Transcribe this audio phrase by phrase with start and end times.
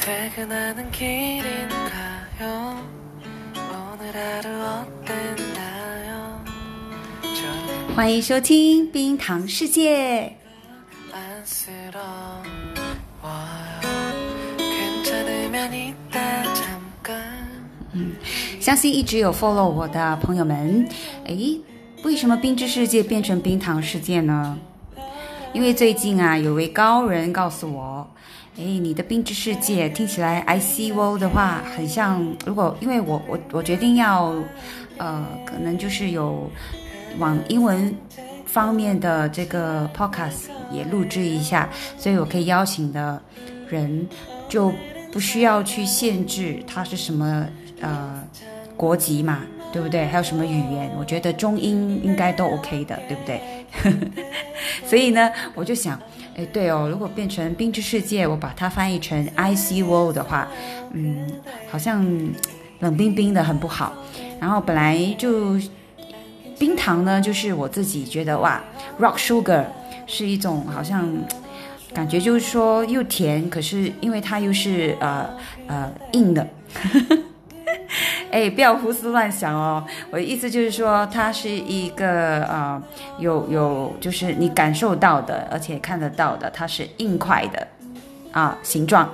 [0.00, 2.80] 퇴근하는 길인가요
[3.54, 6.44] 오늘 하루 어땠나요
[7.22, 10.36] 조금 欢迎收听《冰糖世界》。
[11.16, 12.42] 안쓰러워요
[14.58, 17.56] 괜찮으면 이따 잠깐
[18.60, 20.86] 相信一直有 follow 我的朋友们，
[21.24, 21.60] 诶，
[22.02, 24.58] 为什么冰之世界变成冰糖世界呢？
[25.54, 28.06] 因为最近啊，有位高人告诉我，
[28.57, 32.21] 诶，你的冰之世界听起来 I C O 的话，很像。
[32.45, 34.35] 如果因为我我我决定要，
[34.97, 36.49] 呃，可能就是有
[37.17, 37.95] 往英文
[38.45, 43.21] 方面的这个 podcast 也录制一下，所以我可以邀请的
[43.69, 44.05] 人
[44.49, 44.71] 就
[45.11, 47.47] 不需要去限制他是什么
[47.79, 48.21] 呃
[48.75, 49.39] 国籍嘛，
[49.71, 50.05] 对不对？
[50.07, 50.91] 还有什么语言？
[50.99, 53.41] 我觉得中英应该都 OK 的，对不对？
[54.85, 55.99] 所以呢，我就想，
[56.35, 60.47] 哎，对哦，如果变成冰之世界，我把它翻译成 I C World 的话，
[60.91, 61.31] 嗯，
[61.69, 62.05] 好像
[62.79, 63.93] 冷冰冰的，很不好。
[64.39, 65.59] 然后本来就
[66.57, 68.61] 冰糖呢，就是我自己觉得哇
[68.99, 69.63] ，rock sugar
[70.05, 71.07] 是一种好像
[71.93, 75.29] 感觉就是说又甜，可是因为它又是呃
[75.67, 76.47] 呃硬的。
[78.31, 79.83] 哎，不要胡思乱想哦！
[80.09, 82.81] 我的意思就是说，它是一个呃，
[83.19, 87.67] 有有，就是你感受到的，而且看得到的，它是硬块的
[88.31, 89.09] 啊形状。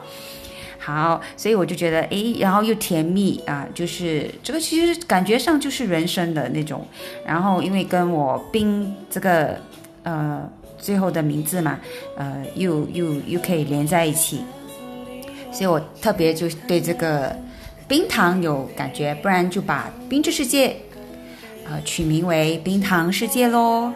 [0.77, 6.85] 好，所以我就觉得，哎，然后又甜蜜啊，就是这个其实感觉上就是人生的那种。
[7.25, 9.57] 然后因为跟我冰这个
[10.03, 11.79] 呃最后的名字嘛，
[12.15, 14.41] 呃，又又又可以连在一起，
[15.51, 17.35] 所以我特别就对这个。
[17.87, 20.69] 冰糖有感觉，不然就把《冰之世界》
[21.69, 23.93] 呃取名为《冰糖世界》喽。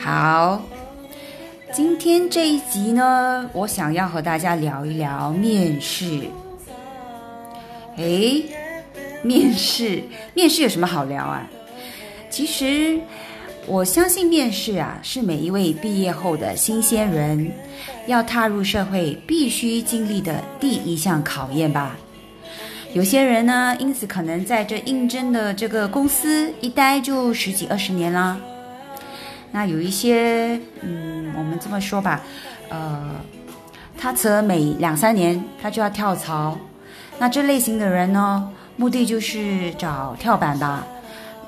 [0.00, 0.62] 好，
[1.74, 6.22] 今天这一集呢，我想要和大家聊一聊面试。
[7.98, 8.44] 诶，
[9.22, 11.46] 面试，面试有什么好聊啊？
[12.30, 12.98] 其实，
[13.66, 17.50] 我相信面试啊，是每一位毕业后的新鲜人。
[18.08, 21.96] 要踏入社会必须经历的第一项考验吧。
[22.94, 28.36] 有些人呢，因此可能在这应征的这个公司一待就十几二十年啦。
[29.52, 32.20] 那有一些，嗯，我们这么说吧，
[32.68, 33.14] 呃，
[33.96, 36.58] 他则每两三年他就要跳槽。
[37.18, 40.84] 那这类型的人呢，目的就是找跳板吧，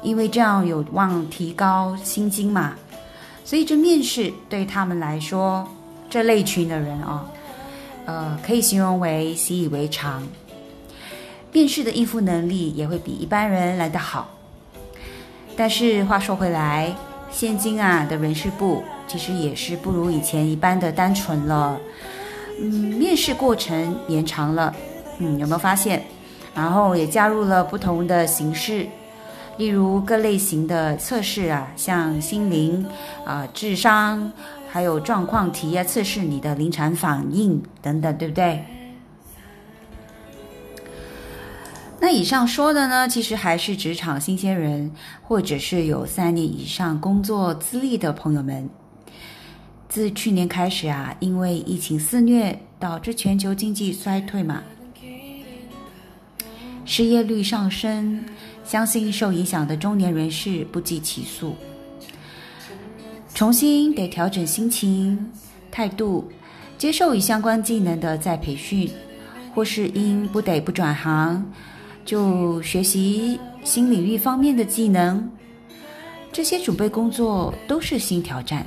[0.05, 2.75] 因为这样有望提高薪金嘛。
[3.45, 5.67] 所以这面试对他们来说。
[6.11, 7.27] 这类群的人啊，
[8.05, 10.23] 呃，可以形容为习以为常，
[11.51, 14.31] 面试的应付能力也会比一般人来得好。
[15.57, 16.95] 但是话说回来，
[17.33, 21.81] 现今啊的人事部其实也是不如以前一般的单纯了。
[22.61, 24.73] 嗯，面试过程延长了，
[25.19, 26.05] 嗯，有没有发现？
[26.55, 28.87] 然后也加入了不同的形式，
[29.57, 32.87] 例如各类型的测试啊，像心灵
[33.25, 34.33] 啊、智商。
[34.75, 38.65] 还有状况题啊，测试你的临场反应等等，对不对？
[42.01, 44.91] 那以上说的呢，其实还是职场新鲜人，
[45.23, 48.69] 或者是有三年以上工作资历的朋友们。
[49.89, 54.65] 自去年开始啊，因为疫情肆虐，导致全球经济衰退嘛，
[56.85, 58.25] 失业率上升，
[58.65, 61.55] 相信受影响的中年人士不计其数。
[63.35, 65.31] 重新得调整心情、
[65.71, 66.31] 态度，
[66.79, 68.89] 接受与相关技能的再培训，
[69.55, 71.45] 或是因不得不转行，
[72.05, 75.29] 就学习新领域方面的技能。
[76.33, 78.67] 这些准备工作都是新挑战，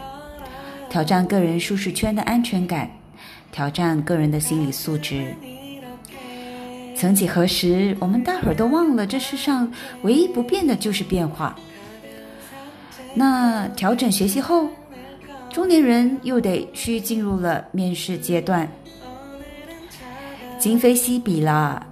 [0.90, 2.90] 挑战个人舒适圈的安全感，
[3.52, 5.34] 挑战个人的心理素质。
[6.98, 9.72] 曾几何时，我们大伙儿都忘了，这世上
[10.02, 11.56] 唯一不变的就是变化。
[13.14, 14.68] 那调整学习后，
[15.52, 18.68] 中年人又得需进入了面试阶段，
[20.58, 21.86] 今非昔比了。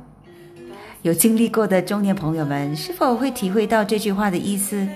[1.03, 4.87] 有经历过的中年朋友们，是否会体会到这句话的意思？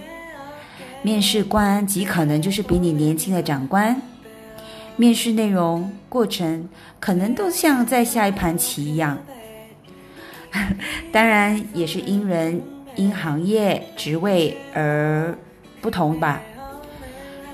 [1.03, 4.01] 面试官极可能就是比你年轻的长官，
[4.95, 6.67] 面试内容、过程
[6.99, 9.15] 可能都像在下一盘棋一样。
[11.11, 12.61] 当然，也是因人、
[12.95, 15.37] 因行业、职位而。
[15.81, 16.41] 不同吧，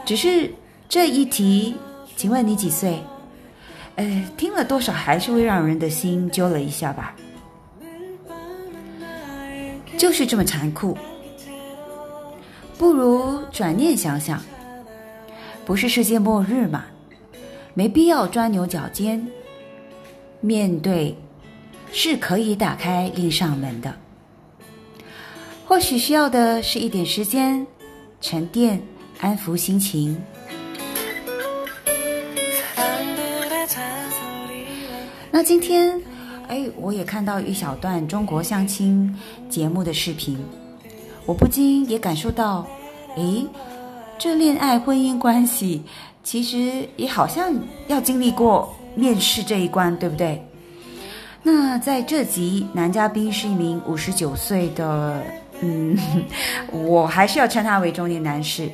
[0.03, 0.51] 只是
[0.89, 1.75] 这一题，
[2.15, 2.99] 请问你几岁？
[3.97, 7.15] 呃，听了多少还是会让人的心揪了一下吧。
[9.95, 10.97] 就是这么残酷。
[12.79, 14.41] 不如转念想想，
[15.67, 16.85] 不是世界末日嘛？
[17.75, 19.23] 没必要钻牛角尖。
[20.41, 21.15] 面对
[21.97, 23.95] 是可以打开另一扇门的，
[25.65, 27.65] 或许需要的是一点时间
[28.19, 28.81] 沉淀，
[29.21, 30.21] 安抚心情。
[35.31, 35.99] 那今天，
[36.49, 39.17] 哎，我也看到一小段中国相亲
[39.49, 40.37] 节目的视频，
[41.25, 42.67] 我不禁也感受到，
[43.15, 43.45] 哎，
[44.17, 45.81] 这恋爱婚姻关系
[46.25, 47.55] 其实也好像
[47.87, 50.45] 要经历过面试这一关，对不对？
[51.47, 55.21] 那在这集，男嘉宾是一名五十九岁的，
[55.61, 55.95] 嗯，
[56.73, 58.67] 我还是要称他为中年男士。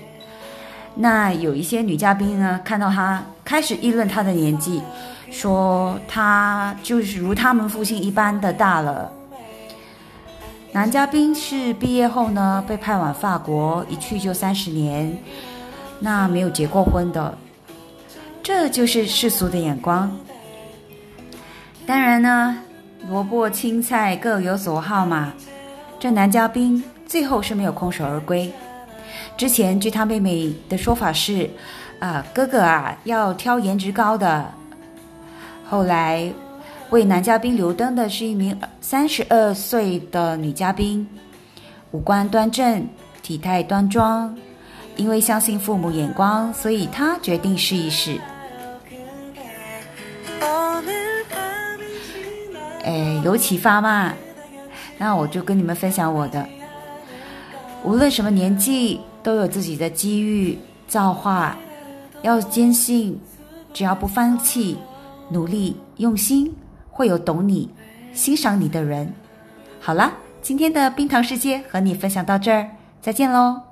[0.96, 4.82] 那有一些女嘉宾呢，看到他开始议论他的年纪。
[5.30, 9.10] 说他就是如他们父亲一般的大了。
[10.74, 15.18] 男嘉宾是毕业后呢被派往法国，一去就三十年，
[16.00, 17.38] 那没有结过婚的，
[18.44, 20.12] 这就是世俗的眼光。
[21.86, 22.58] 当然呢，
[23.10, 25.34] 萝卜青菜各有所好嘛。
[26.00, 28.52] 这男嘉宾最后是没有空手而归。
[29.38, 31.50] 之前据他妹妹的说法是，
[32.00, 34.50] 啊哥哥啊要挑颜值高的。
[35.68, 36.32] 后来，
[36.90, 41.08] 为男嘉宾留灯的是一名三十二岁的女嘉宾，
[41.92, 42.88] 五官端正，
[43.22, 44.36] 体态端庄。
[44.98, 48.20] 因为相信父母眼光，所以她决定试一试。
[52.84, 54.14] 哎，有启发吗？
[54.98, 56.48] 那我就跟你们分享我的。
[57.84, 60.58] 无论什么年纪，都有自己的机遇
[60.88, 61.58] 造化，
[62.22, 63.20] 要坚信，
[63.74, 64.78] 只要不放弃。
[65.30, 66.54] 努力用心，
[66.90, 67.70] 会有懂你、
[68.12, 69.14] 欣赏你的人。
[69.80, 70.12] 好了，
[70.42, 72.70] 今天的冰糖世界和你分享到这儿，
[73.02, 73.71] 再见喽。